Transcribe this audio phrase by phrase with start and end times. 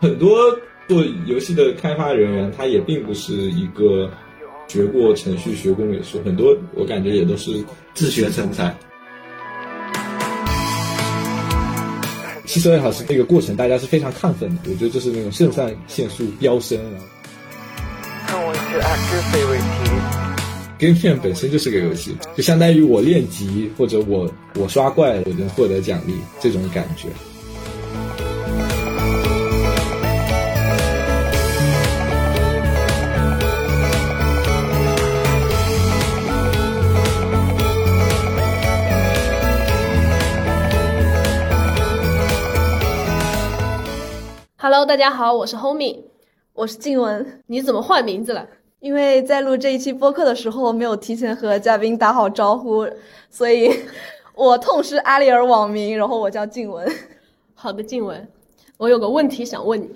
[0.00, 0.56] 很多
[0.86, 4.08] 做游戏的开发人员，他也并不是一个
[4.68, 8.72] 学过程序、学过美术，很多我感觉也都是自学成才。
[12.46, 14.62] 七十二小时这个过程，大家是非常亢奋的。
[14.70, 17.02] 我觉得这是那种肾上腺素飙升啊。
[20.78, 27.08] Game Jam 本身就是个游戏，就相当于我练级或者我我刷怪，我能获得奖励这种感觉。
[44.78, 46.04] Hello，大家好，我是 Homie，
[46.52, 47.42] 我是静雯。
[47.48, 48.46] 你怎么换名字了？
[48.78, 52.88] 因为在录这一期播客的时候没有提前和嘉宾打好招呼，
[53.28, 53.68] 所以
[54.36, 56.88] 我痛失阿里尔网名，然后我叫静雯。
[57.54, 58.24] 好的，静雯，
[58.76, 59.90] 我有个问题想问你，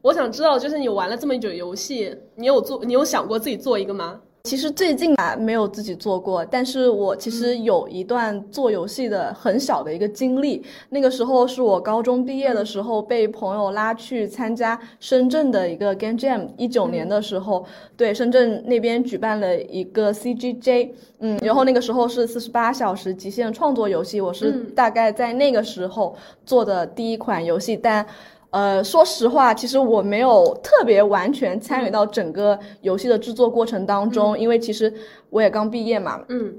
[0.00, 4.18] 我想知道，就是你玩了这么一久游戏，你有做，你有想过自己做一个吗？
[4.44, 10.64] 其实最近啊没有自己做过，但是我其实有一段做游戏的很小的一个经历。
[10.88, 16.48] 那个时候是我高中毕业的时候，被朋友拉去参加深圳的一个 Game Jam。
[16.56, 17.64] 一九年的时候，
[17.96, 28.04] 对深圳那边举办了一个 CGJ，嗯，然后那个时候是四十八小时极限创作游戏，我是大概在那个时候做的第一款游戏，但。
[28.52, 34.92] 呃，说实话，其实我没有特别完全参与到整个游戏的制作过程当中，因为其实
[35.30, 36.54] 我也刚毕业嘛，嗯，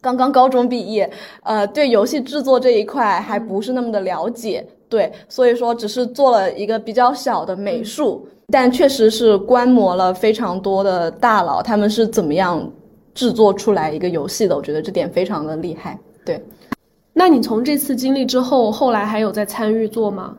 [0.00, 1.08] 刚刚高中毕业，
[1.44, 12.68] 呃，对游戏制作这一块还不是那么的了解，对，所以说只是做了一个比较小的美术，但确实是观摩了非常多的大佬，他们是怎么样
[13.14, 16.42] 制作出来一个游戏的，我觉得这点非常的厉害，对。
[17.12, 20.36] 那你从这次经历之后，后来还有在参与做吗？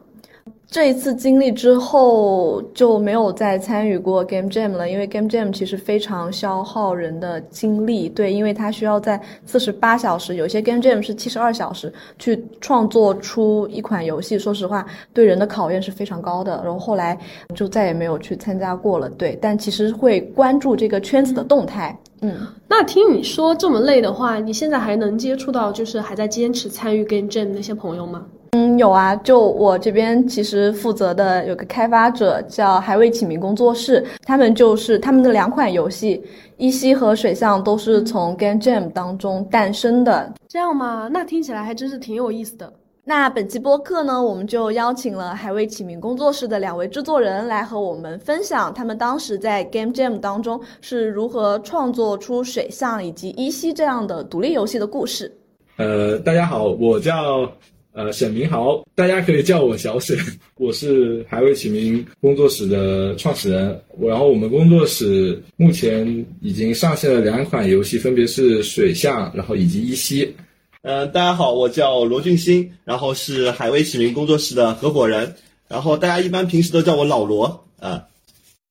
[0.70, 16.62] 这一次经历之后就没有再参与过 Game Jam 了，因为 Game Jam 其实非常消耗人的精力，对，因为它需要在四十八小时，有些 Game Jam 是七十二小时去创作出一款游戏，说实话，对人的考验是非常高的。
[16.66, 17.18] 然后后来
[17.56, 21.98] 就再也没有去参加过了，对，但其实会关注这个圈子的动态。
[22.22, 28.26] 嗯，那听你说这么累的话，你现在还能接触到就是还在坚持参与 Game Jam 那些朋友吗？
[28.58, 36.18] 嗯，有啊，就我这边其实负责的有个开发者叫还未起名工作室，他们就是他们的两款游戏
[36.58, 40.34] 《依稀》和《水象》都是从 Game Jam 当中诞生的。
[40.48, 41.08] 这样吗？
[41.14, 42.74] 那听起来还真是挺有意思的。
[43.04, 55.32] 那本期播客呢，我们就邀请了还未起名工作室的两位制作人来和我们分享他们当时在 Game Jam 当中是如何创作出《水象》以及《依稀》这样的独立游戏的故事。
[55.78, 57.48] 呃，大家好，我叫。
[57.98, 60.16] 呃，沈明豪，大家可以叫我小沈，
[60.60, 63.82] 我是还未起名工作室的创始人。
[64.00, 70.32] 然后我们工作室目前已经上线了两款游戏，分别是水象，然后以及依稀。
[70.84, 75.34] 嗯，大家好，我叫罗俊新，然后是海威起名工作室的合伙人。
[75.68, 78.06] 然后大家一般平时都叫我老罗啊。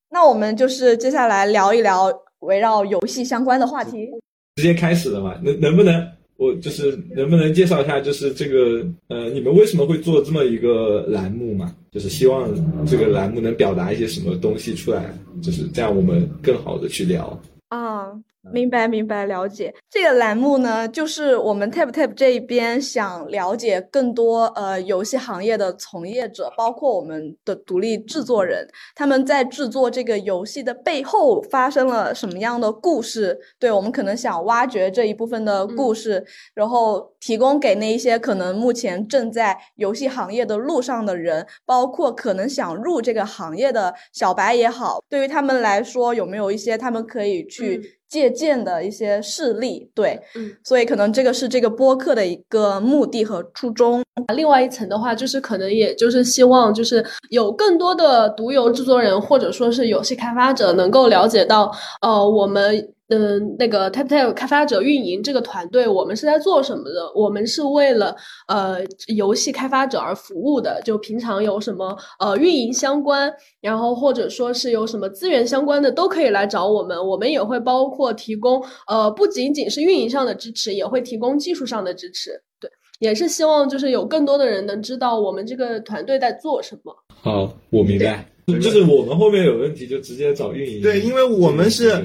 [0.09, 4.07] 那我们就是接下来聊一聊围绕游戏相关的话题。
[4.55, 5.35] 直接开始了嘛？
[5.43, 6.07] 能能不能？
[6.37, 11.75] 我就是能不能介绍一下，就是这个呃，你们为什么会做这么一个栏目嘛？
[11.91, 12.47] 就是希望
[12.85, 17.39] 这个栏目能表达一些什么东西出来，就是这样我们更好的去聊
[17.69, 18.11] 啊。
[18.51, 19.73] 明白，明白，了解。
[19.89, 33.37] 这个栏目呢，就是我们 Tap Tap 这一边想了解更多呃游戏行业的从业者，包括我们的独立制作人，他们在制作这个游戏的背后发生了什么样的故事？
[33.59, 47.97] 对我们可能想挖掘这一部分的故事，然后提供给那一些可能目前正在游戏行业的路上的人，包括可能想入这个行业的小白也好，对于他们来说，有没有一些他们可以去。
[48.07, 54.01] 借鉴的一些事例，对，嗯，所以可能这个是这个播客的一个目的和初衷。
[54.33, 61.69] 另外一层的话，就是可能也就是希望，就是有更多的独游制作人或者说是游戏开发者能够了解到，
[62.01, 62.93] 呃，我们。
[63.09, 67.09] 嗯，那个 t a p t a p 开发者运营这个团队，我们是在做什么的？
[67.15, 68.13] 我们是为了
[68.49, 68.79] 呃
[69.15, 70.81] 游戏开发者而服务的。
[70.83, 73.31] 就平常有什么呃运营相关，
[73.61, 76.97] 然后或者说是有什么资源相关的，都可以来找我们。
[76.97, 82.31] 我们也会包括提供呃不仅仅是运营上的支持，也会提供技术上的支持。
[82.59, 82.69] 对，
[82.99, 86.93] 也是希望就是有更多的人能知道我们这个团队在做什么。
[87.21, 88.25] 好，我明白。
[88.61, 90.81] 就是我们后面有问题就直接找运营。
[90.81, 92.01] 对，因为我们是，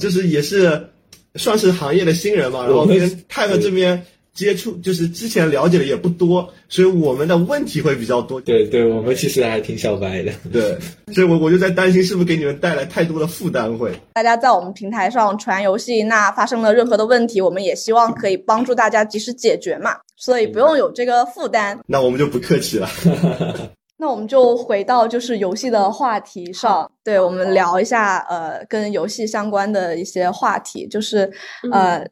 [0.00, 0.88] 就是也是
[1.34, 4.02] 算是行业的新人嘛，然后跟泰勒这边
[4.32, 8.40] 接触，就是之前了解的也不多，所以我们的问题会比较多。
[8.40, 10.32] 对对，我们其实还挺小白的。
[10.50, 10.78] 对，
[11.14, 13.92] 所以我我就在担心是不是给你们带来太多的负担会。
[14.14, 21.78] 大家在我们平台上传游戏，那发生了任何的问题，我们也希望可以帮助大家及时解决嘛，所以不用有这个负担。
[21.86, 22.88] 那我们就不客气了。
[24.02, 31.32] 那我们就回到就是游戏的话题上，对我们聊一下呃跟游戏相关的一些话题，就是
[31.70, 32.04] 呃。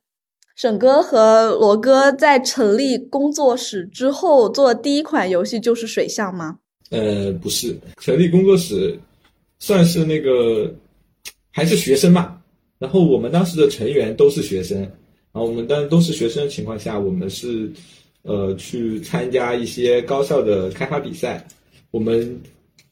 [0.56, 6.58] 沈哥和罗哥在成立工作室之后做的第一款游戏就是水象吗？
[6.90, 8.94] 呃，不是，成立工作室
[9.58, 10.70] 算是那个
[11.50, 12.36] 还是学生嘛。
[12.78, 14.90] 然后我们当时的成员都是学生，然
[15.32, 17.72] 后我们当然都是学生的情况下，我们是
[18.20, 21.42] 呃去参加一些高校的开发比赛。
[21.90, 22.40] 我们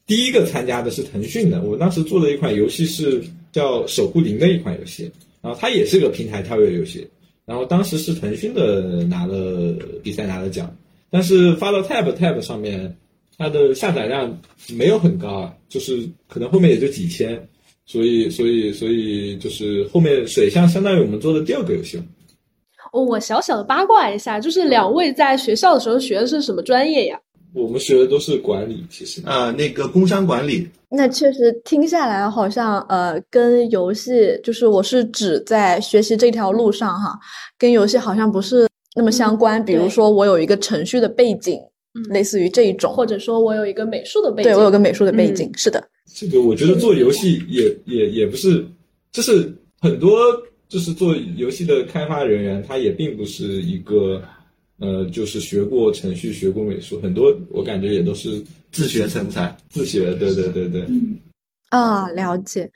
[0.05, 5.11] 第一个参加的是腾讯的，我们当时做的一款游戏是叫《守护灵》的一款游戏，
[5.41, 7.07] 然后它也是个平台跳跃游戏。
[7.45, 9.73] 然后当时是腾讯的拿了
[10.03, 10.71] 比赛拿了奖，
[11.09, 12.95] 但是发到 Tab Tab 上面，
[13.39, 14.39] 它的下载量
[14.75, 17.47] 没有很高啊，就是可能后面也就几千，
[17.87, 21.99] 所以所以所以就是后面水象相当于我们做的第二个游戏。
[22.93, 27.19] 哦，我小小的八卦一下，就是两位在学校的时候学的是什么专业呀？
[27.53, 30.67] 我们学的都是管理，其实啊，那个工商管理。
[30.89, 37.19] 那确实听下来好像呃，跟游戏就是我是指在学习这条路上哈，
[37.57, 39.63] 跟游戏好像不是那么相关。
[39.63, 41.59] 比如说我有一个程序的背景，
[42.09, 45.83] 类似于这一种，或者说我有一个美术的背景，对我有个美术的背景，是的。
[46.13, 48.65] 这个我觉得做游戏也也也不是，
[49.11, 50.19] 就是很多
[50.67, 54.21] 就是做游戏的开发人员，他也并不是一个。
[54.79, 58.41] 呃，就是学过程序，学过美术，很多我感觉也都是
[58.71, 60.87] 自学成才，自学，对对对对。
[61.69, 62.69] 啊，了解。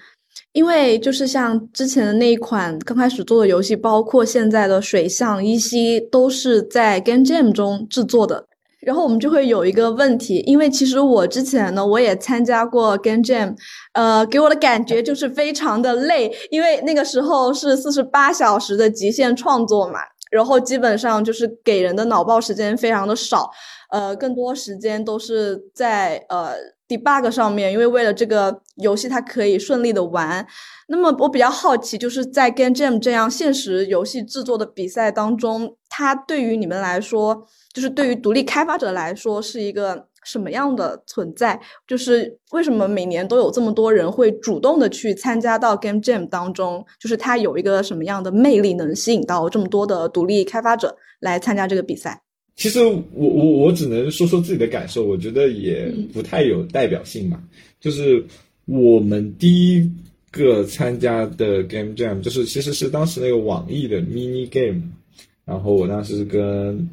[0.52, 8.46] 因为就是像之前的那一款刚开始做的游戏，包括现在的水象依稀，都是在 Game Jam 中制作的。
[8.82, 13.56] 然后我们就会有一个问题，因为其实我之前呢，我也参加过 Game Jam，
[13.94, 20.00] 呃，给我的感觉就是非常的累，因为那个时候是四十八小时的极限创作嘛。
[20.34, 23.52] 然后基本上就是给人的脑爆时间非常的少，
[23.92, 26.56] 呃，更多时间都是在呃
[26.88, 30.46] debug 上面，因为为了这个游戏它可以顺利的玩。
[30.88, 40.08] 那么我比较好奇，就是在 Game Jam 这样现实游戏制作的比赛当中，它对于你们来说，就是对于独立开发者来说，是一个。
[40.26, 41.60] 什么样的存在？
[41.88, 46.86] 就是为什么每年都有这么多人会主动的去参加到 Game Jam 当中？
[47.00, 52.22] 就是它有一个什么样的魅力，能吸引到这么多的独立开发者来参加这个比赛？
[52.56, 57.42] 其实我我我只能说说自己的感受，我觉得也不太有代表性嘛。
[57.80, 58.24] 就是
[58.66, 59.92] 我们第一
[60.32, 64.82] 个参加的 Game Jam，就是其实是当时那个网易的 Mini Game，
[65.46, 66.90] 然后我当时跟。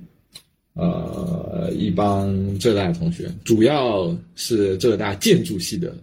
[0.80, 5.94] 呃，一帮浙大的同学，主要是浙大建筑系的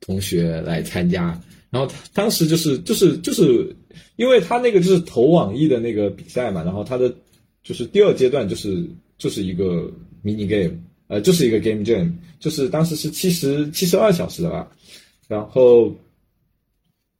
[0.00, 1.40] 同学来参加。
[1.70, 3.72] 然后当时就是就是就是，
[4.16, 7.14] 因为他那个就是投网易的那个比赛嘛，然后他的
[7.62, 8.84] 就是第二阶段就是
[9.16, 9.88] 就是一个
[10.24, 10.76] mini game，
[11.06, 14.68] 呃，就是一个 game jam，就是当时是七十七十二小时的吧。
[15.28, 15.94] 然后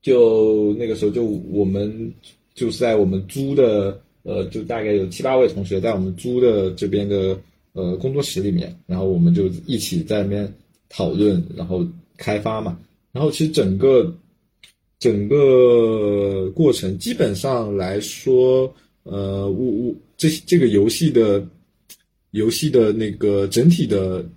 [0.03, 2.13] 就那个时候就我们
[2.53, 4.03] 就是在我们租的。
[4.27, 7.39] 呃，就大概有七八位同学在我们租的这边的
[7.75, 10.53] 呃工作室里面，然后我们就一起在那边
[10.89, 12.77] 讨论，然后开发嘛。
[13.13, 14.13] 然后其实整个
[14.99, 21.47] 整个过程基本上来说，呃，我我这这个游戏的
[22.33, 24.29] 游戏的那个整体的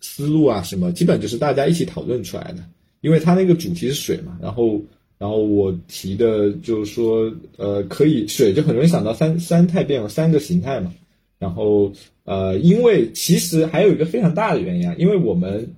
[0.00, 2.64] 思路啊什么，基本就是大家一起讨论出来的，
[3.02, 4.80] 因为它那个主题是水嘛，然后。
[5.20, 10.94] 然后我提的就是说，呃，可以水就很容易想到三三态变有，三个形态嘛。
[11.38, 11.92] 然后，
[12.24, 15.74] 呃，因为其实还有一个非常大的原因啊，因为我们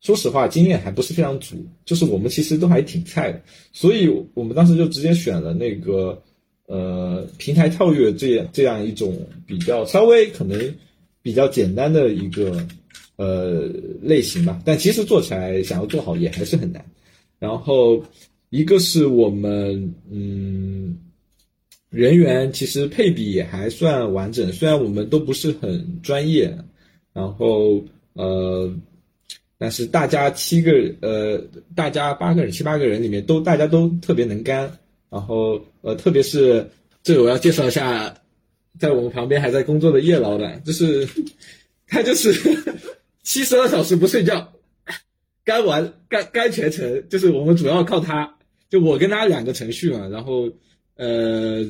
[0.00, 3.42] 说实话经验还不是非常足，就是我们其实都还挺菜的，
[3.72, 6.22] 所以我们当时就直接选了那个
[6.66, 9.18] 呃平台跳跃这样这样一种
[9.48, 10.74] 比较稍微可能
[11.22, 12.64] 比较简单的一个
[13.16, 13.68] 呃
[14.00, 14.62] 类型吧。
[14.64, 16.84] 但其实做起来想要做好也还是很难。
[17.40, 18.00] 然后。
[18.50, 20.98] 一个是我们嗯
[21.90, 26.56] 人员其实配比也还算完整，虽然我们都不是很专业，
[27.12, 27.84] 然后
[28.14, 28.72] 呃，
[29.58, 31.38] 但是大家七个呃
[31.74, 34.70] 大家八个人七八个人里面都大家都特别能干，
[35.08, 36.68] 然后呃特别是
[37.02, 38.12] 这个我要介绍一下，
[38.78, 41.08] 在我们旁边还在工作的叶老板，就是
[41.86, 42.32] 他就是
[43.22, 44.52] 七十二小时不睡觉，
[45.44, 48.33] 干完干干全程，就是我们主要靠他。
[48.74, 50.50] 就我跟他两个程序嘛，然后，
[50.96, 51.64] 呃，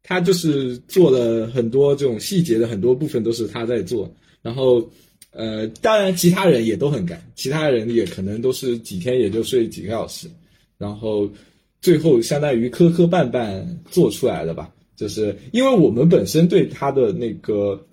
[0.00, 4.08] 他就是做了很多这种细节的很多部分都是他在做，
[4.40, 4.88] 然后
[5.32, 10.28] 呃，当然其他人也都很赶，其他人也可能都是几天也就睡几个小时，
[10.76, 11.28] 然后
[11.80, 14.72] 最后相当于磕磕绊绊做出来了吧。
[14.94, 17.84] 就是因为我们本身对他的那个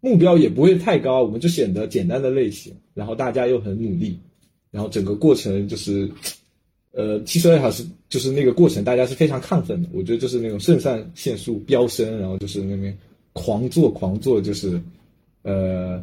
[0.00, 4.18] 目标也不会太高，我们就选择简单的类型，然后大家又很努力，
[4.70, 6.06] 然后整个过程就是，
[6.96, 9.88] 呃，七十二小时就是那个过程，大家是非常亢奋的。
[9.92, 12.96] 我觉得就是那种肾上腺素飙升，然后就是那边
[13.34, 14.80] 狂做狂做，就是，
[15.42, 16.02] 呃，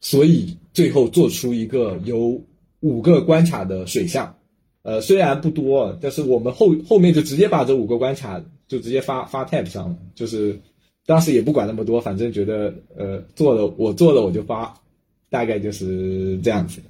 [0.00, 2.40] 所以最后做出一个有
[2.80, 4.34] 五个关卡的水象，
[4.82, 8.40] 呃，虽然不多，但是我们后后面就直接把这五个关卡。
[8.70, 10.56] 就直接发发 tab 上了，就是
[11.04, 14.72] 当时也不管那么多，反正觉得呃做了我做了我就发，
[15.28, 16.80] 大概就是这样子。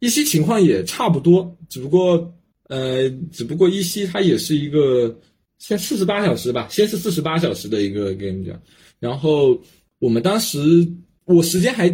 [0.00, 2.34] 一些情况也差不多，只不过
[2.70, 5.14] 呃只不过一期它也是一个
[5.58, 8.58] 先四十八小时吧，先是四十八小时的一个 game 讲，
[8.98, 9.60] 然后
[9.98, 10.58] 我们当时
[11.24, 11.90] 我时间还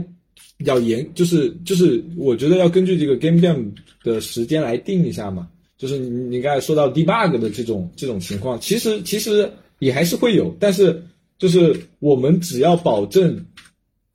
[0.59, 3.73] 比较严，就是就是我觉得要根据这个 game jam
[4.05, 5.49] 的时间来定一下嘛。
[5.79, 11.03] 就是你你刚才说到 debug 的这种这种情况，其实其实也还是会有，但是
[11.39, 13.45] 就是我们只要保证，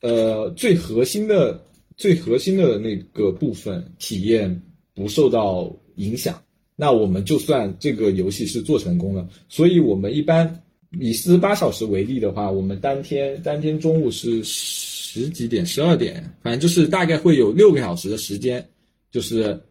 [0.01, 1.63] 呃，最核心的
[1.97, 4.59] 最核心的那个部分体验
[4.95, 6.41] 不受到影响，
[6.81, 9.27] 那我们就算这个游戏是做成功了。
[9.47, 10.63] 所以我们一般
[10.99, 18.67] 以四十八小时为例的话，我们当天当天中午是十几点十二点，反正就是大概会有六个小时的时间，
[19.11, 19.61] 就是。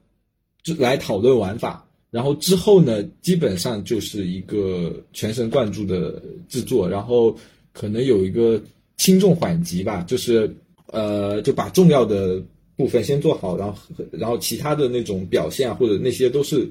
[0.63, 7.35] 就来讨论玩法，然后之后呢，基本上就是一个全神贯注的制作，然后
[7.73, 8.63] 可能有一个
[8.99, 10.55] 轻重缓急吧，就是
[10.89, 12.43] 呃，就把重要的
[12.81, 13.79] 部分先做好，然后
[14.11, 16.67] 然后其他的那种表现啊，或者那些都是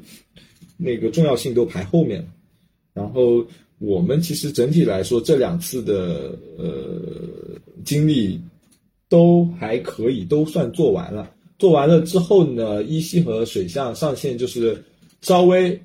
[0.75, 2.27] 那个重要性都排后面。
[2.95, 3.45] 然后
[3.77, 6.99] 我们其实整体来说，这两次的呃
[7.85, 8.41] 经历
[9.07, 11.29] 都还可以，都算做完了。
[11.59, 14.83] 做完了之后呢，一系和水象上线就是
[15.21, 15.79] 稍微，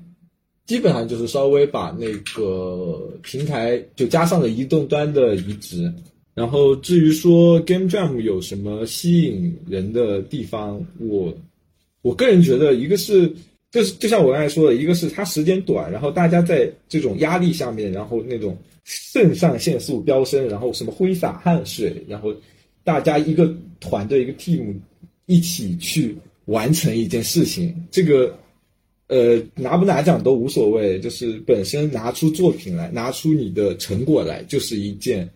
[0.65, 5.93] 基本上就是稍微把那个平台就加上了移动端的移植。
[6.35, 11.35] 然后至于说 Game Jam 有什么吸引人的地方，我
[12.03, 13.33] 我个人觉得一个是
[13.71, 22.31] 就是就像我刚才说的，一个是它时间短，然后大家在这种压力下面，然后那种肾上腺素飙升，然后什么挥洒汗水，然后
[22.83, 24.75] 大家一个团队一个 team。
[25.27, 26.15] 一起去
[26.45, 28.37] 完成一件事情，这个，
[29.07, 35.27] 呃，拿不拿奖都无所谓，就是本身拿出作品来，拿出你的成果来，就是一件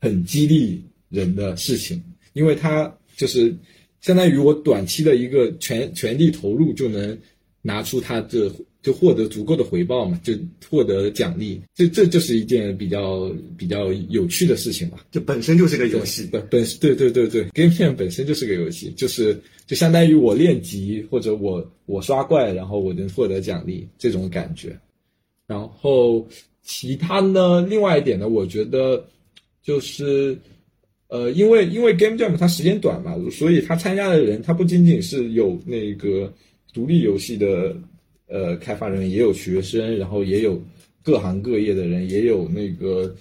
[0.00, 2.02] 很激励人的事情，
[2.32, 3.54] 因为它就是
[4.00, 7.16] 相当于我短期的一个全全力投入就能
[7.62, 8.50] 拿出它这。
[8.80, 10.32] 就获得足够的回报嘛，就
[10.70, 14.98] 获得奖励，这这就是一件比较比较有趣的事情嘛。
[15.10, 24.78] 这本身就是个游戏，本本对对对对，Game Jam 本身就是个游戏，就是就相当于我练级或者我我刷怪，然后我能获得奖励这种感觉。
[25.48, 26.26] 然后
[26.62, 29.04] 其他呢，另外一点呢，我觉得
[29.62, 30.38] 就是
[31.08, 36.32] 呃，因为因为 Game Jam 它时间短嘛，所以他参加的人他不仅仅是有那个
[36.72, 37.76] 独立游戏的。
[38.30, 40.62] 呃，开发人也有学生，然后也有
[41.02, 43.16] 各行各业的人，也有那个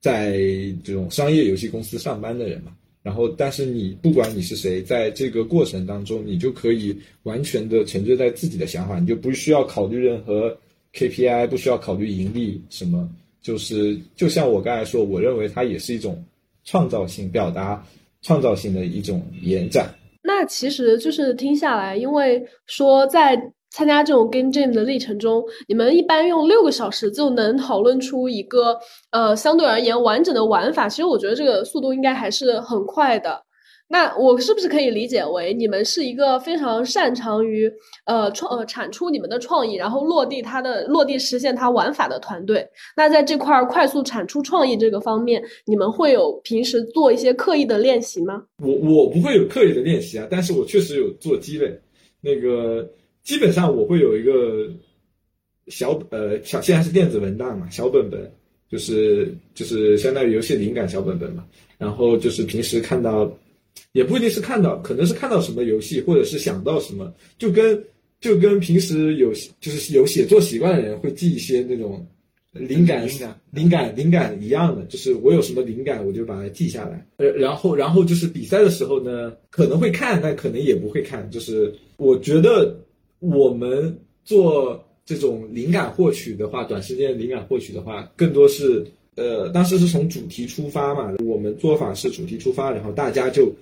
[0.00, 0.38] 在
[0.82, 2.74] 这种商业游戏公司上班的人嘛。
[3.02, 10.58] 然后，但是你不管你是谁，在这个过程当中，你就可以完全的沉醉在自己的想法，你就不需要考虑任何
[10.94, 13.06] KPI，不需要考虑盈利什么。
[13.48, 16.22] 就是就像我刚才说，我认为它也是一种
[16.64, 17.82] 创造性表达、
[18.20, 19.94] 创造性的一种延展。
[20.22, 23.52] 那其实就是听下来，因为说在。
[23.70, 28.78] 参加这种 game jam 的历程中，你们一般用六个小时就能讨论出一个
[29.10, 30.88] 呃相对而言完整的玩法。
[30.88, 33.42] 其实我觉得这个速度应该还是很快的。
[33.88, 37.70] 那我是不是可以理解为你们是一个非常擅长于
[38.04, 42.68] 呃创呃产出你们的创意，然后落地它的落地实现它玩法的团队？
[42.96, 48.44] 那在这块快速产出创意这个方面，你们会有平时做一些刻意的练习吗？
[48.62, 51.76] 我我不会有刻意的练习啊，但是我确实有做积累。
[52.20, 52.88] 那个。
[53.24, 54.70] 基本上我会有一个
[55.66, 58.32] 小呃小现在是电子文档嘛，小本本
[58.70, 61.44] 就是就是相当于游戏灵感小本本嘛。
[61.76, 63.30] 然后就是平时看到，
[63.92, 67.82] 也不一定是看到，可能是看到什么游戏，或者是想到什么，就跟
[68.20, 72.06] 就跟平时有就是有写作习惯的人会记一些那种
[72.52, 73.06] 灵感
[73.50, 77.06] 灵感灵感一样的，就是我有什么灵感我就把它记下来。
[77.16, 81.30] 呃，然后然后就是比赛的时候呢，可能会看，但可能也不会看。
[81.30, 82.76] 就是我觉得。
[83.20, 93.52] 我们做这种灵感获取的话，短时间灵感获取的话，更多是呃，当时是从主题出发嘛，我们做法是主题出发，然后大家就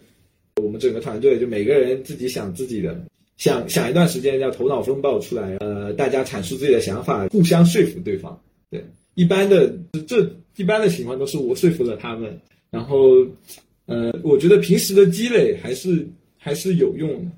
[0.63, 2.99] 我们整个团队就每个人自己想自己的，
[3.37, 8.41] 想想一段时间叫头脑风暴出来，呃，大家阐述自己的想法，互相说服对方。
[8.71, 8.83] 对，
[9.15, 9.71] 一般的
[10.07, 13.27] 这一般的情况都是我说服了他们，然后
[13.85, 16.09] 呃，我觉得平时的积累还是
[16.39, 17.31] 还是有用的，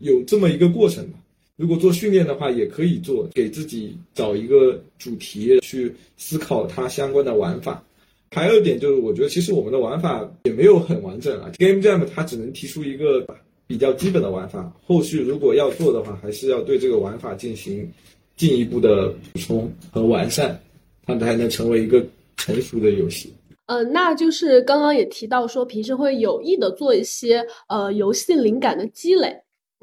[0.00, 1.18] 有这么一个过程吧。
[1.56, 7.84] 如果做训练的话，也可以做，给自己找一个主题去思考它相关的玩法。
[8.34, 11.50] 还有一点就是，我觉得其实我们的玩法也没有很完整啊。
[11.56, 13.24] Game Jam 它只能提出一个
[13.68, 17.88] 比较基本的玩法，后续如果要做的话，还是要对这个玩法进行
[18.36, 20.60] 进一步的补充和完善，
[21.06, 22.04] 它才能成为一个
[22.36, 23.32] 成熟的游戏。
[23.66, 29.32] 嗯，那就是刚刚也提到说，平时会有意的做一些呃游戏灵感的积累。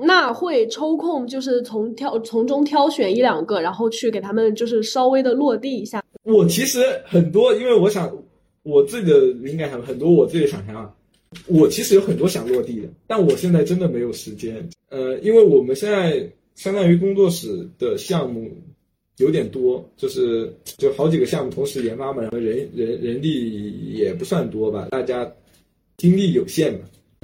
[0.03, 6.03] 那会抽空，就是从挑从中挑选一两个，然后去给他们就是稍微的落地一下。
[6.23, 8.11] 我其实很多，因为我想
[8.63, 10.93] 我自己的灵感很很多，我自己的想象啊，
[11.47, 14.67] 我其实有很多想落地的，但我现在真的没有时间。
[14.89, 18.49] 呃，因为我们现在相当于工作室的项目
[19.17, 25.31] 有点多，就是就好几个项目同时研发嘛，然后人人人力也不算多吧，大家
[25.97, 26.79] 精力有限嘛。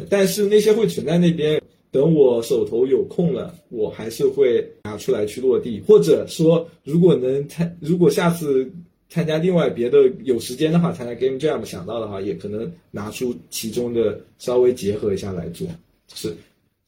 [0.10, 1.62] 但是那些会存在那边。
[1.90, 8.70] 等我手头有空了，我还是会拿出来去落地，或者说，如果能参，如果下次
[9.10, 15.68] 参加另外别的有时间的话，参加 Game Jam 想到的话，也可能拿出其中的稍微结合一下来做，
[16.08, 16.36] 就是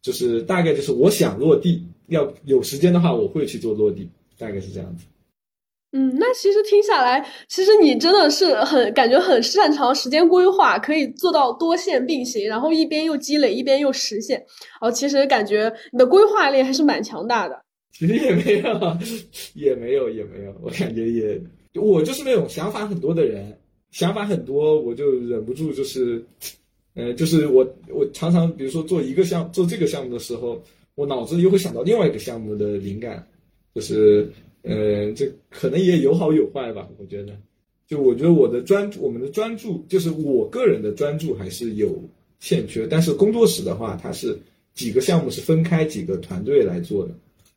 [0.01, 5.05] 就是大概就是我想落地，要有时间的话，我会去做落地，大概是这样子。
[5.91, 14.45] 嗯，那其实听下来，其实你真的是很感觉很擅长时间规划，可以做到多线并行，然后一边又积累，一边又实现。
[14.81, 17.59] 哦，其实感觉你的规划力还是蛮强大的。
[17.91, 18.97] 其 实也没有，
[19.55, 20.53] 也没有，也没有。
[20.61, 21.41] 我感觉也，
[21.79, 23.57] 我就是那种想法很多的人，
[23.91, 26.23] 想法很多，我就忍不住就是，
[26.93, 30.61] 呃，就是我我常常比如说做一个项做这个项目的时候，
[30.95, 33.27] 我脑子里又会想到另外一个项目的灵感，
[33.73, 34.29] 就是。
[34.61, 37.31] 呃，这可能也有好有坏吧，我觉得。
[37.87, 41.97] 就我觉得我的专注，我们的专注，就是我个人的专注还是有
[42.41, 42.85] 欠缺。
[42.85, 44.37] 但是工作室的话，它是
[44.73, 47.11] 几个项目是分开几个团队来做的，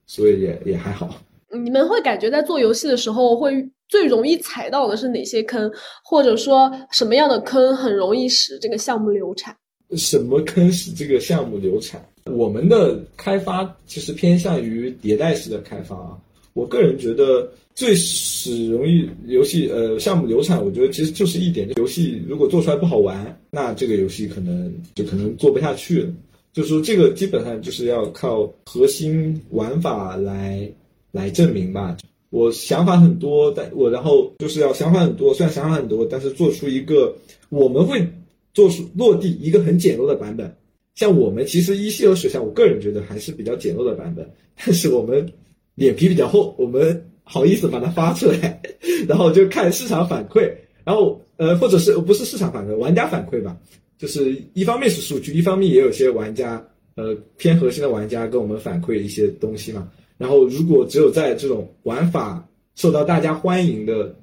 [0.07, 1.21] 所以也也还好。
[1.53, 5.71] 你们会感觉在做游戏的时候，会最容易踩到的是哪些坑，
[6.03, 9.55] 或者说什么样的坑很容易使这个项目流产？
[9.99, 12.03] 什么坑使这个项目流产？
[12.25, 16.17] 我们的开发其实偏向于迭代式的开发啊。
[16.55, 26.09] 我个人觉得最使容易游戏呃项目流产，我觉得其实就是一点，游戏如果做出来不好玩，那这个游戏可能就可能做不下去了。
[26.55, 30.67] 就是说这个基本上就是要靠核心玩法来
[31.11, 31.95] 来证明吧。
[32.33, 37.15] 我想法很多，但我然后就是要想法很多，虽然想法很多，但是做出一个
[37.51, 38.05] 我们会
[38.53, 40.53] 做出落地一个很简陋的版本。
[40.97, 45.33] 像我们其实一系和水象，我个人觉得还是比较简陋的版本，但是我们。
[45.75, 48.61] 脸皮比较厚，我们好意思把它发出来，
[49.09, 50.53] 然后就看市场反馈，
[50.85, 53.57] 然后呃，或者是不是市场反馈，玩家反馈吧，
[53.97, 56.63] 就是一方面是数据，一方面也有些玩家，
[56.95, 59.91] 呃，偏核心的玩家跟我们反馈一些东西嘛。
[60.23, 64.15] 然后如果只有在这种玩法受到大家欢迎的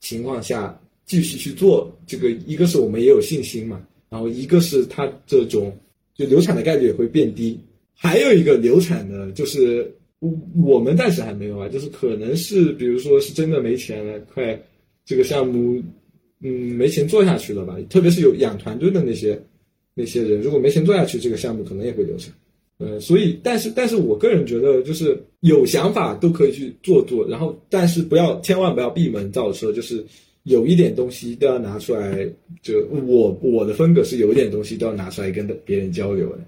[0.00, 5.72] 情况下继续去做，这个一个是我们也有信心嘛，然后一个是它这种
[6.14, 7.58] 就流产的概率也会变低，
[7.94, 9.88] 还有一个流产的就是。
[10.64, 14.58] 我们暂时还没有啊，就是可能是，比如说是真的没钱了，快
[15.04, 15.82] 这个项目，
[16.40, 17.76] 嗯，没钱做下去了吧？
[17.90, 19.38] 特别是有养团队的那些
[19.92, 22.32] 那些人，如果没钱做下去，这个项目可能也会流产。
[22.78, 30.04] 呃，所以，但是，但是我个人觉得，就是有想法都可以去做做，然后，但是不要，千万不要闭门造车，就是
[30.42, 32.28] 有一点东西都要拿出来。
[32.62, 36.40] 就我我的风格是有一点东西都要拿出来跟别人交流的。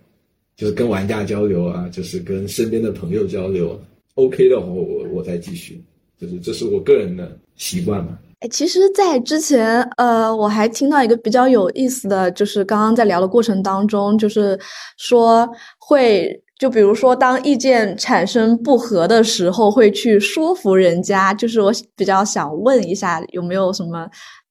[0.56, 3.78] 就是跟玩家交流啊，就是跟身边的朋友交流
[4.14, 5.78] ，OK 的话，我我再继续，
[6.18, 8.18] 就是这是我个人的习惯嘛。
[8.40, 14.58] 哎，其实，在之前，呃，我还听到一个比较有意思的就是刚刚在聊的过程当中，就是
[14.98, 21.32] 说会，就比如说当意见产生不合的时候，会去说服人家。
[21.32, 24.06] 就是我比较想问一下，有没有什么？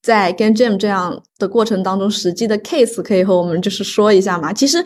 [0.06, 4.54] 在 Game Jam 这样的过程当中，实际的 case 可以和我们就是说一下吗？
[4.54, 4.78] 其实，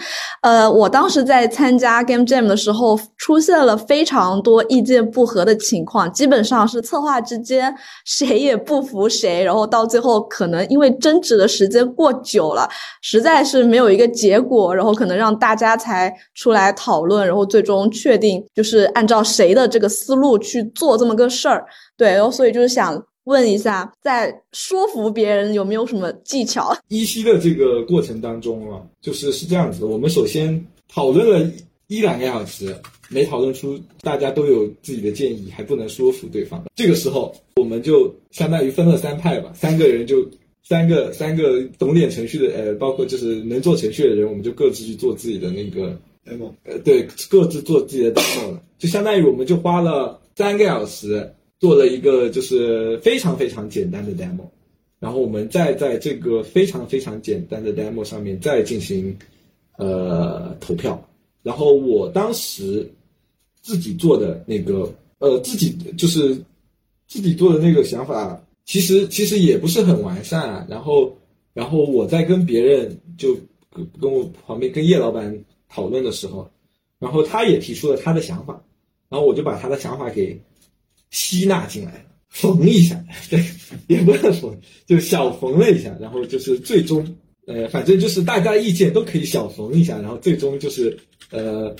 [0.42, 12.66] 呃，我当时在参加 Game Jam 的时候，出现了非常多意见不合的情况，基本上是策划之间谁也不服谁，然后到最后可能因为争执的时间过久了，
[13.02, 21.66] 实在是没有一个结果，然后可能让大家才出来讨论，然后最终确定就是按照谁的这个思路去做这么个事儿。
[21.98, 23.04] 对，然后所以就是想。
[23.30, 26.76] 问一下，在说服别人有没有什么技巧？
[26.88, 31.52] 依稀的这个过程当中啊，就是是这样子的，我们首先讨论了
[31.86, 32.76] 一两个小时，
[33.08, 36.63] 没讨论出大家都有自己的建议，还不能说服对方。
[36.76, 40.28] 这个时候，我们就相当于分了三派吧，三个人就
[40.68, 54.48] 三个三个懂点程序的，呃，包括就是能做程序的人，我们就各自去做自己的那个 demo，呃，对，各自做自己的 demo 了，就相当于我们就花了三个小时做了一个就是非常非常简单的 demo，
[54.98, 59.15] 然后我们再在这个非常非常简单的 demo 上面再进行
[59.78, 61.10] 呃投票，
[61.43, 62.89] 然后我当时
[63.62, 66.34] 自己做的那个呃自己就是
[67.08, 71.17] 自己做的那个想法，其实其实也不是很完善啊，然后
[71.54, 73.36] 然后我在跟别人就
[73.69, 76.50] 跟跟我旁边跟叶老板讨论的时候，
[77.00, 78.63] 然后他也提出了他的想法，
[79.10, 80.39] 然后我就把他的想法给
[81.12, 83.43] 吸纳进来，缝一下，对，
[83.88, 87.06] 也不是缝，就小缝了一下，然后就是最终，
[87.48, 90.98] 呃，反正就是大家意见都可以小缝一下，然后最终就是
[91.32, 91.76] 呃，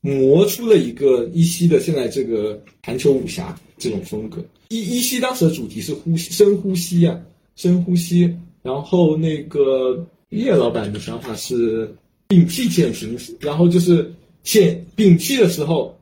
[0.00, 4.44] 磨出了一个依稀的现在这个篮球武侠这种风格。
[4.68, 7.20] 依依稀当时的主题是呼吸，深呼吸啊，
[7.54, 8.34] 深呼吸。
[8.62, 11.88] 然后那个叶老板的想法是
[12.28, 15.95] 摒弃减刑，然后就是减摒弃的时候，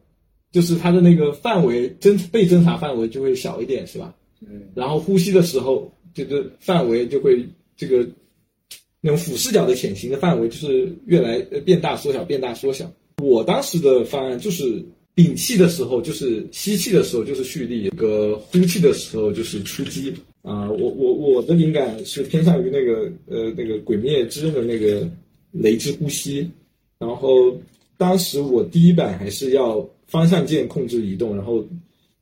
[0.55, 4.15] 就是它的那个范围侦被侦查范围就会小一点，是吧？
[4.41, 7.45] 嗯，然后呼吸的时候，这个范围就会
[7.77, 8.07] 这个
[9.01, 12.89] 那种俯视角的潜行的范围就是越来呃变大缩小变大缩小。
[13.21, 14.81] 我当时的方案就是
[15.17, 25.09] 屏气的时候就是吸气的时候就是蓄力，这个呼气的时候就是出击啊、我我我的灵感是偏向于那个呃那个《鬼灭之刃》的那个
[25.51, 26.49] 雷之呼吸，
[26.99, 27.59] 然后
[27.97, 29.81] 当时我第一版还是要
[30.15, 31.67] 方向键控制移动，然后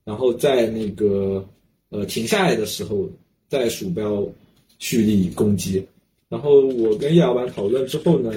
[0.03, 1.47] 然后在那个
[1.91, 3.07] 呃停下来的时候，
[3.51, 4.27] 在鼠标
[4.79, 5.85] 蓄力攻击。
[6.31, 8.33] 然后我跟叶老板讨论之后呢，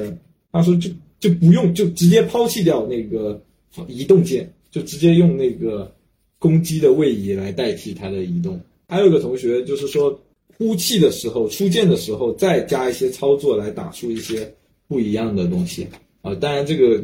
[0.51, 0.89] 他说就
[1.21, 3.41] 就不用，就直接抛弃掉那个
[3.87, 5.89] 移动键，就直接用那个
[6.37, 8.59] 攻击的位移来代替它的移动。
[8.89, 10.19] 还有一个同学就是说，
[10.57, 14.53] 呼气的时候、出剑的时候再加一些操作来打出一些
[14.89, 15.87] 不一样的东西
[16.21, 16.35] 啊。
[16.35, 17.01] 当然这个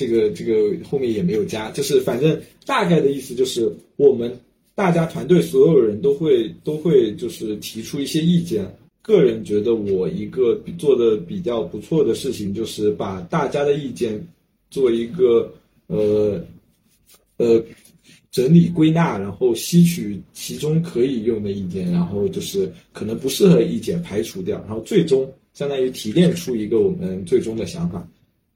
[0.00, 4.34] 这个这个后面也没有加，就是反正大概的意思就是我们
[4.74, 8.64] 大家团队所有人都会都会就是提出一些意见。
[9.02, 14.18] 个人觉得我一个做的比较不错的事情，就是把大家的意见
[14.70, 15.52] 做一个
[15.88, 16.42] 呃
[17.36, 17.62] 呃
[18.30, 28.08] 整理归纳，然后吸取其中可以用的意见，然后就是可能不适合意见排除掉，然后最终相当于提炼出一个我们最终的想法，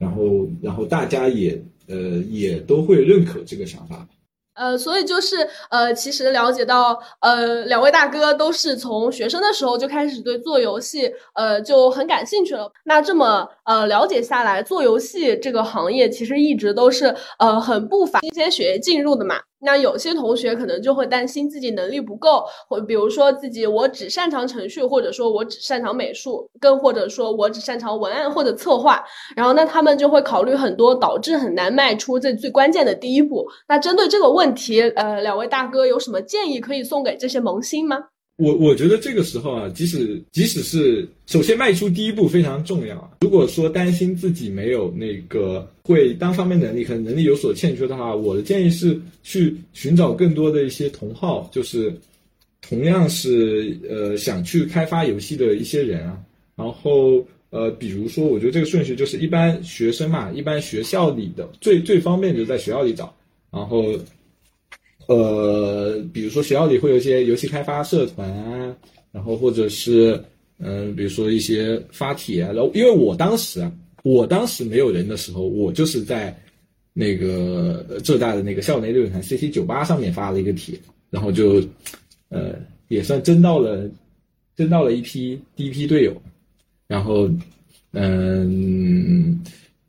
[0.04, 0.22] 然后
[0.62, 1.96] 然后大家也呃
[2.28, 4.06] 也都会认可这个想法。
[4.54, 12.70] 呃，所以就是呃，其实了解到，呃，两位大哥都是从学生的时候就开始对做游戏，呃，就很感兴趣了。
[12.84, 19.40] 那这么呃了解下来，做游戏这个行业其实一直都是呃很不乏新鲜血液进入的嘛。
[19.64, 29.02] 那有些同学可能就会担心自己能力不够，或比如说自己我只擅长程序，或者说我只擅长美术，更或者说我只擅长文案或者策划。
[29.34, 33.46] 然后那他们就会考虑很多，导致很难迈出这最关键的第一步。
[33.68, 37.98] 那针对这个问题，呃，两位大哥有什么建议可以送给这些萌新吗？
[38.36, 43.10] 我我觉得这个时候啊，即使即使是首先迈出第一步非常重要啊。
[43.20, 51.94] 如果说担心自己没有那个会单方面能力，可能能力有所欠缺的话，我的建议是去寻找更多的一些同好，就是
[52.60, 56.18] 同样是呃想去开发游戏的一些人啊。
[56.56, 63.14] 然后呃，比如说，我觉得这个顺序就是一般学生嘛，一般学校里的最最方便就在学校里找，
[63.52, 63.92] 然后。
[65.06, 68.76] 呃，比如说学校里会有一些游戏开发社团啊，
[69.12, 70.22] 然后或者是
[70.58, 76.34] 嗯、比如说一些发帖啊，然后因为我当时啊，我当时没有人的时候，我就是在
[76.92, 80.78] 那个浙大的那个校内论坛 CC 九八上面发了一个帖，
[81.10, 81.62] 然后就
[82.28, 82.54] 呃
[82.88, 83.90] 也算争到了
[84.56, 86.22] 争到了一批第一批队友，
[86.86, 87.28] 然后
[87.92, 89.40] 嗯。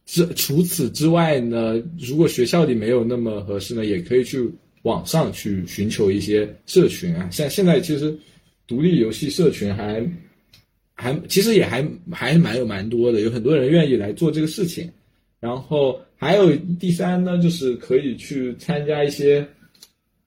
[0.07, 4.47] 这除此之外呢，如果学校里没有那么合适呢，也可以去
[4.85, 7.27] 网上去寻求一些社群啊。
[7.31, 8.15] 像现在其实
[8.67, 10.07] 独立游戏社群还
[10.93, 14.89] 还其实也还还蛮有蛮多的，有很多人愿意来做这个事情。
[15.39, 19.45] 然后还有第三呢，就是可以去参加一些，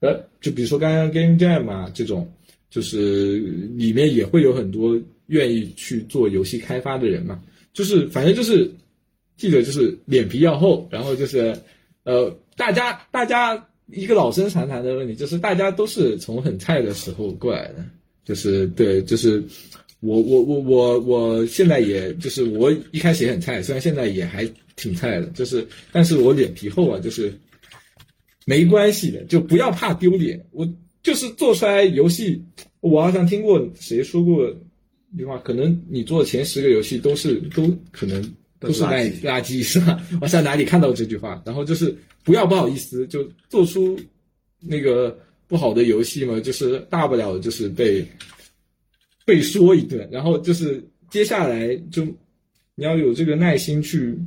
[0.01, 2.31] 呃，就比如说刚刚 Game Jam 啊这种，
[2.69, 3.39] 就是
[3.77, 7.41] 里面也会有很多愿意去做游戏开发的人嘛。
[7.73, 8.71] 就是反正就是
[9.37, 11.57] 记得就是脸皮要厚，然后就是
[12.05, 13.57] 呃大家大家
[13.93, 17.85] 一个老生常谈的问题，就是大家都是从很菜的时候过来的，
[18.25, 19.43] 就是对，就是
[20.01, 27.33] 我我我我我现在也就是我一开始也很菜，虽然现在也还挺菜的，就是但是我脸皮厚啊，就是
[28.45, 30.69] 没关系的，就不要怕丢脸，我
[31.03, 32.43] 就是做出来游戏，
[32.81, 34.49] 我好像听过谁说过
[35.15, 38.23] 一句话，可能你做前十个游戏都是都可能
[38.61, 40.01] 都是烂垃圾是吧？
[40.21, 41.41] 我在哪里看到这句话？
[41.47, 41.95] 然后就是
[42.25, 43.99] 不要不好意思，就做出
[44.61, 45.17] 那个
[45.47, 48.05] 不好的游戏嘛，就是大不了就是被
[49.25, 52.05] 被说一顿，然后就是接下来就
[52.75, 54.19] 你要有这个耐心去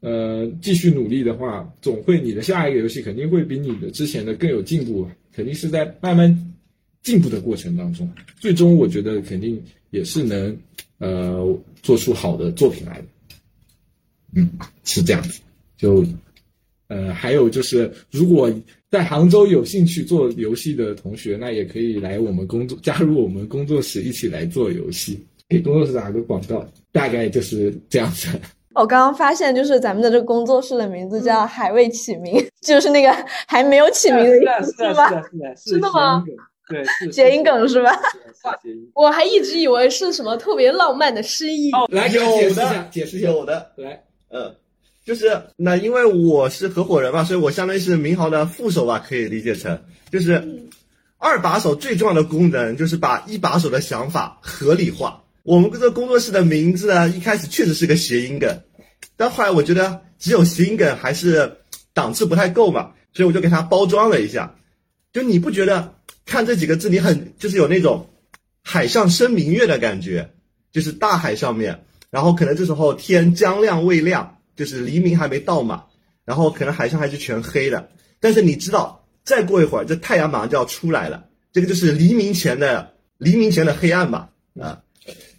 [0.00, 6.54] 呃继续努力的话，总会你的下一个游戏肯定会比你的之前的更有进步，肯定是在慢慢
[7.02, 10.56] 进步的过程当中，最终我觉得肯定也是能
[10.98, 13.06] 呃做出好的作品来的。
[14.34, 14.50] 嗯，
[14.84, 15.40] 是这样子。
[15.76, 16.04] 就
[16.88, 18.52] 呃，还有就是，如果
[18.90, 25.24] 在杭州有兴趣做游戏的同学，那也可以来我们工作，加入我们工作室一起来做游戏。
[25.48, 28.28] 给工作室打个广告，大概就是这样子。
[28.74, 33.12] 我刚刚发现，就是咱们的这个工作室的名字叫“还未起名”，就是那个
[33.48, 35.08] 还没有起名的意思，是吧？
[35.08, 36.24] 是的，是 真的吗？
[36.68, 37.90] 对，谐音梗是吧？
[38.94, 41.72] 我还一直以为是什么特别浪漫的诗意。
[41.72, 43.28] 哦，来给我解释一下，的解释一下。
[43.28, 44.54] 有的，来，嗯，
[45.04, 50.70] 就是那因为我是合伙人嘛，所以我相当于是明豪的副手吧，可以理解成就是
[51.18, 55.22] 二把手最重要的功能就是把一把手的想法合理化。
[55.42, 58.60] 我们这个工作室的名字呢，一开始确实是个谐音梗，
[59.16, 61.58] 但后来我觉得只有谐音梗还是
[61.92, 64.54] 档次不太够嘛，所以我就给它包装了一下。
[65.12, 68.10] 就你不觉得看这几个字，你很就是有那种
[68.62, 70.30] 海上生明月的感觉，
[70.70, 75.84] 就是大海上面，然后可能这时候天将亮未亮，就是黎明还没到嘛，
[76.24, 77.88] 然后可能海上还是全黑的，
[78.20, 84.28] 但是你知道，再过一会儿这太阳马上就要出来了，这个就是黎明前的黎明前的黑暗嘛，
[84.60, 84.82] 啊，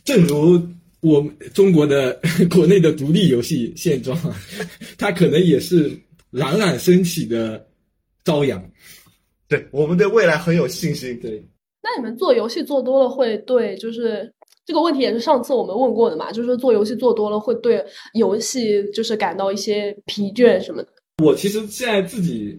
[0.06, 0.62] 正如
[1.02, 2.20] 我们中国的
[2.54, 4.18] 国内的独立游戏现状，
[4.98, 5.92] 它可能也是
[6.30, 7.68] 冉冉升起的
[8.24, 8.64] 朝阳。
[9.48, 11.20] 对我们对未来很有信心。
[11.20, 11.44] 对，
[11.84, 14.32] 那你们做游戏做多了，会对就是
[14.72, 16.32] 这个问题也是上次我们问过的嘛？
[16.32, 20.88] 就是说做游戏做多了，会对游戏就是感到一些疲倦什么的。
[21.22, 22.58] 我其实现在自己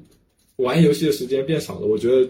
[0.57, 2.29] 玩游戏的时间变少了，我觉得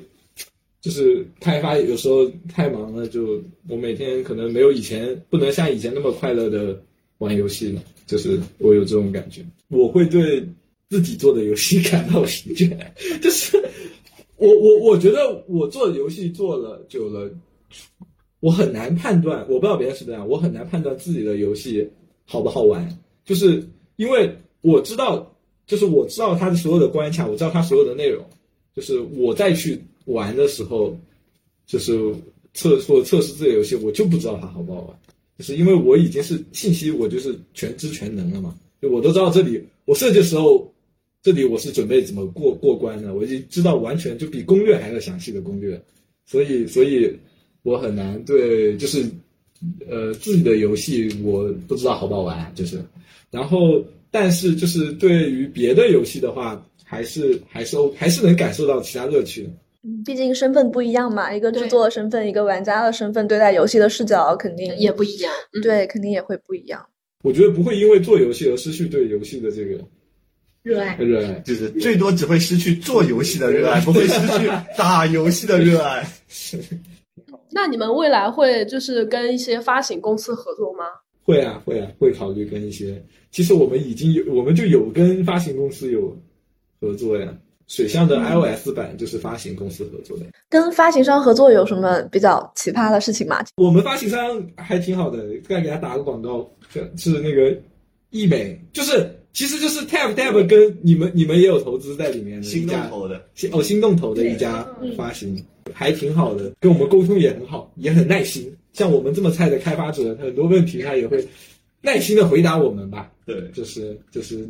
[0.80, 6.80] 就是开发有时候太忙了，就我每天可能没有以前不能像以前那么快乐的
[7.18, 10.48] 玩游戏了，就是我有这种感觉，我会对
[10.90, 12.70] 自己做的游戏 感到疲倦，
[13.20, 13.60] 就是
[14.36, 17.28] 我我我觉得我做游戏做了久了，
[18.42, 21.88] 我很难判断，我不知道别人是不是这样，我很难判断自己的游戏
[22.26, 22.86] 好不好玩，
[23.24, 25.30] 就是因为我知道。
[25.64, 28.22] 就是我知道它的所有的关卡，我知道它所有的内容，
[28.74, 30.94] 就是我再去玩的时候，
[31.66, 32.12] 就是
[32.52, 34.98] 测或测试这个游戏，我就不知道它好不好玩，
[35.38, 40.70] 就是因为我已经是信息，我就是全知全能了嘛，就我都知道这里我设计的时候，
[41.22, 45.80] 这里我是准备怎么过过关的，我已经知道完全就比攻略还要详细的攻略，
[46.26, 47.16] 所以所以
[47.62, 49.04] 我很难对就是
[49.88, 52.82] 呃自己的游戏我不知道好不好玩，就是
[53.30, 53.82] 然后。
[54.14, 59.48] 但是，就是对于别的游戏的话，还是还是还是能感受到其他乐趣的。
[59.84, 65.32] 嗯，毕竟身份不一样嘛，一个制作的身份，一个玩家的身份，对待游戏的视角肯定也不一样。
[65.54, 66.84] 嗯、对，肯定也会不一样。
[67.24, 69.78] 我觉得不会因为做游戏而失去对游戏的这个
[70.62, 70.94] 热爱。
[70.98, 74.46] 热爱就是最多只会失去做游戏的热爱，不会失去
[74.76, 76.06] 打游戏的热爱。
[77.52, 80.84] 那你们未来会就是跟一些发行公司合作吗？
[81.24, 83.00] 会啊，会啊，会考虑跟一些。
[83.30, 86.16] 其实我们已经有，我们就有跟发行公司有
[86.80, 87.32] 合作呀。
[87.68, 90.24] 水象的 iOS 版就是发行公司合作的。
[90.50, 93.42] 跟发行商合作有什么比较奇葩的事情吗？
[93.56, 96.50] 我们发行商还挺好的，再给他打个广告，
[96.96, 97.56] 是那个
[98.10, 104.66] 易美，就是其实就是 Tab Tab 跟你们你们也有投资在里面的心动投的，心哦心动投的一家
[104.96, 105.42] 发行，
[105.72, 108.52] 还挺好的，跟我们沟通也很好，也很耐心。
[108.72, 111.26] 像我们这么菜的开发者，很多问题他也会
[111.80, 113.10] 耐心的回答我们吧。
[113.24, 114.48] 对，就是就是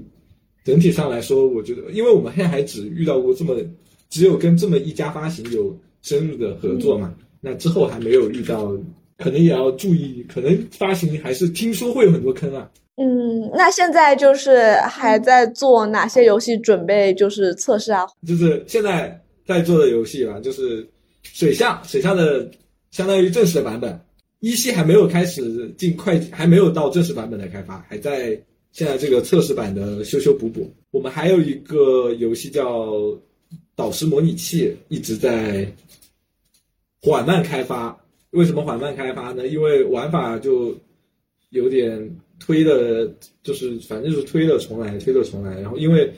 [0.65, 3.57] 整体上来说，我觉得，因为我们现在还只遇到过这么
[4.11, 8.77] 只有跟这么一家发行有深入的合作嘛，那之后还没有遇到，
[9.19, 12.71] 可能也要注意，可能发行还是听说会有很多坑啊。
[12.97, 18.07] 嗯，那现在就是还在做哪些游戏准备就是测试啊？
[18.27, 20.87] 就是现在在做的游戏吧，就是
[21.23, 22.51] 水下，水下的
[22.91, 23.99] 相当于正式的版本。
[24.41, 28.39] 一期还没有开始进快，还没有到正式版本的开发，还在
[28.73, 30.71] 现在这个测试版的修修补补。
[30.91, 32.91] 我们还有一个游戏叫
[33.75, 35.67] 《导师模拟器一直在
[37.01, 37.99] 缓慢开发。
[38.33, 39.47] 为什么缓慢开发呢？
[39.47, 40.75] 因为玩法就
[41.51, 43.11] 有点推的，
[43.43, 45.61] 就是反正是推了重来，推了重来。
[45.61, 46.11] 然后因为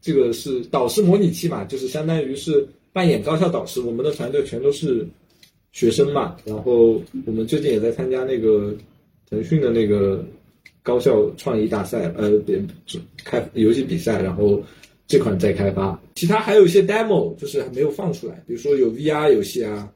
[0.00, 3.80] 这个是导师模拟器嘛，就是相当于是扮演高校导师。
[3.80, 5.06] 我们的团队全都是
[5.72, 8.74] 学生嘛，然后我们最近也在参加那个
[9.30, 10.22] 腾讯的那个
[10.82, 12.62] 高校创意大赛，呃，别
[13.24, 14.62] 开游戏比赛，然后
[15.06, 15.98] 这款在开发。
[16.16, 19.90] 其他还有一些 demo，就是还没有放出来，比如说有 VR 游戏啊。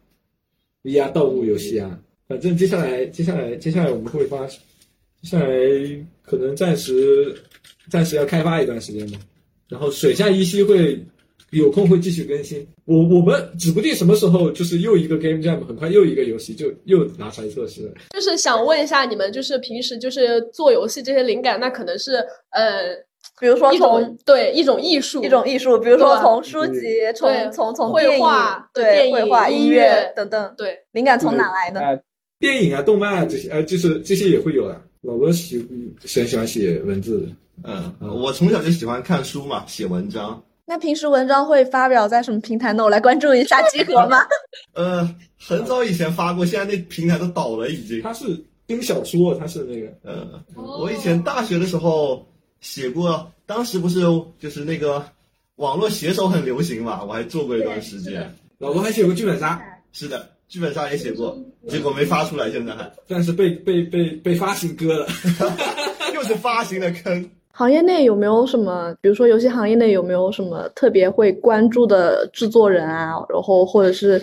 [0.87, 4.55] VR 盗墓游戏啊，反正接下来，接下来，接下来我们会发，接
[5.23, 5.49] 下来
[6.23, 7.35] 可能暂时，
[7.91, 9.19] 暂时要开发一段时间吧。
[9.69, 11.05] 然后水下依稀会
[11.51, 12.65] 有空会继续更新。
[12.85, 17.93] 我我们指不定什么时候就是又一个 Game Jam，很快又一个游戏就又拿出来测试。
[18.11, 23.05] 就是想问一下你们，就是平时就是做游戏这些灵感，那可能是呃。
[23.39, 26.81] 比如说从对一种艺术，一种艺术，比如说从书籍，
[27.15, 32.03] 从从从绘画，对绘画、音乐等等，对灵感从哪来的？
[32.39, 34.81] 电影啊、动漫啊这些，呃，就是这些也会有啊。
[35.03, 35.59] 老罗喜
[36.01, 37.29] 很喜欢写文字，
[37.63, 40.43] 嗯，我从小就喜欢看书嘛，写文章。
[40.65, 42.83] 那平时文章会发表在什么平台呢？
[42.83, 44.27] 我来关注一下集合吗？
[44.75, 48.03] 呃，很早以前发过，现在那平台都倒了，已经。
[48.03, 48.25] 他是
[48.67, 52.27] 听小说，他是那个，呃，我以前大学的时候。
[52.67, 54.01] 写过，当时不是
[54.41, 55.07] 就是那个
[55.55, 58.35] 网络写手很流行嘛，我还做过一段时间。
[58.59, 65.07] 老罗还写过剧本杀，是的，剧本杀也写过，结果没发出来，现在还，但是被被被被发行割了，
[66.13, 67.31] 又是发行的坑。
[67.53, 73.15] 行业内有没有什么，比如说游戏行业内有没有什么特别会关注的制作人啊？
[73.29, 74.21] 然后或者是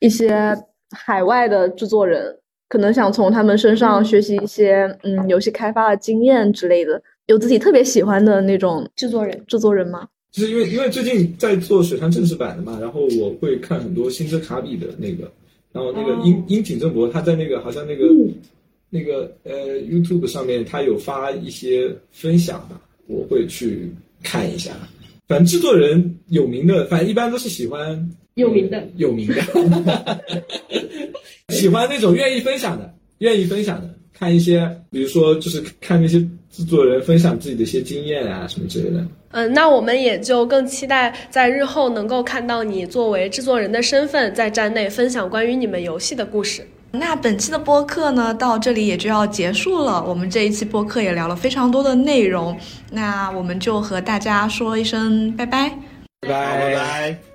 [0.00, 0.54] 一些
[0.90, 7.02] 海外的制作人，可能想从他们身上学习一些嗯游戏开发的经验之类的。
[7.28, 10.08] 有自己特别喜欢的那种制作人，制作人吗？
[10.32, 15.30] 就是因为因为最近在做水上正式版的嘛，然后我会看很多星之卡比的那个，
[15.72, 18.06] 然后那个樱樱井正博他在那个好像那个
[18.90, 23.90] 那个呃 YouTube 上面他有发一些分享吧，我会去
[24.22, 24.72] 看一下。
[25.26, 30.22] 反正制作人有名的，反正一般都是喜欢有名的有名的，
[31.52, 33.94] 喜欢那种愿意分享的，愿意分享的。
[34.18, 36.18] 看一些，比如说，就是看那些
[36.50, 39.06] 制作人分享自己的一些经验啊，什么之类的。
[39.30, 46.66] 嗯，那我们也就更期待在日后能够看到你作为制作人的身份，在站内分享关于你们游戏的故事。
[46.90, 50.02] 那本期的播客呢，到这里也就要结束了。
[50.02, 52.56] 我们这一期播客也聊了非常多的内容，
[52.90, 55.68] 那我们就和大家说一声拜拜，
[56.22, 57.27] 拜拜拜。